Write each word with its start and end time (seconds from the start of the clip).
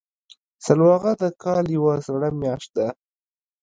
سلواغه 0.65 1.11
د 1.21 1.23
کال 1.43 1.65
یوه 1.77 1.93
سړه 2.07 2.29
میاشت 2.41 2.69
ده. 2.77 2.87